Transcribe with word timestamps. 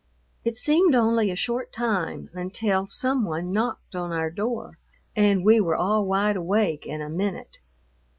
It 0.43 0.55
seemed 0.57 0.95
only 0.95 1.29
a 1.29 1.35
short 1.35 1.71
time 1.71 2.31
until 2.33 2.87
some 2.87 3.23
one 3.23 3.51
knocked 3.51 3.95
on 3.95 4.11
our 4.11 4.31
door 4.31 4.79
and 5.15 5.45
we 5.45 5.61
were 5.61 5.75
all 5.75 6.07
wide 6.07 6.35
awake 6.37 6.87
in 6.87 7.03
a 7.03 7.07
minute. 7.09 7.59